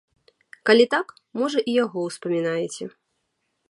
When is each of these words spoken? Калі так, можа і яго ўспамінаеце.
Калі 0.69 0.85
так, 0.93 1.13
можа 1.43 1.59
і 1.69 1.79
яго 1.83 1.99
ўспамінаеце. 2.09 2.83